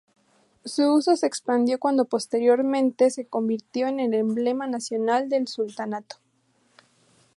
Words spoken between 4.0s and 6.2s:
emblema nacional del sultanato.